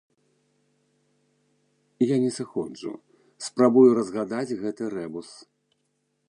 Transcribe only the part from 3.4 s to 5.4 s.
спрабую разгадаць гэты рэбус.